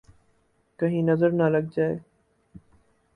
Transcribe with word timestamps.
!کہیں 0.79 1.01
نظر 1.03 1.31
نہ 1.31 1.49
لگ 1.49 1.65
جائے 1.71 1.95